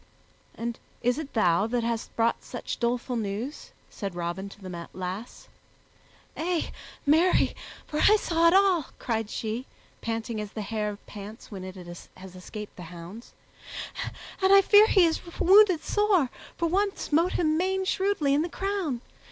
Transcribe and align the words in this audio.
"And 0.55 0.79
is 1.03 1.19
it 1.19 1.33
thou 1.33 1.67
that 1.67 1.83
hast 1.83 2.15
brought 2.15 2.41
such 2.43 2.79
doleful 2.79 3.15
news?" 3.15 3.71
said 3.91 4.15
Robin 4.15 4.49
to 4.49 4.59
the 4.59 4.89
lass. 4.93 5.47
"Ay, 6.35 6.71
marry, 7.05 7.55
for 7.85 7.99
I 7.99 8.15
saw 8.15 8.47
it 8.47 8.53
all," 8.55 8.87
cried 8.97 9.29
she, 9.29 9.67
panting 10.01 10.41
as 10.41 10.53
the 10.53 10.63
hare 10.63 10.97
pants 11.05 11.51
when 11.51 11.63
it 11.63 11.75
has 11.75 12.35
escaped 12.35 12.77
the 12.77 12.81
hounds, 12.89 13.33
"and 14.41 14.51
I 14.51 14.63
fear 14.63 14.87
he 14.87 15.05
is 15.05 15.21
wounded 15.39 15.83
sore, 15.83 16.31
for 16.57 16.67
one 16.67 16.95
smote 16.97 17.33
him 17.33 17.55
main 17.55 17.85
shrewdly 17.85 18.33
i' 18.33 18.41
the 18.41 18.49
crown. 18.49 19.01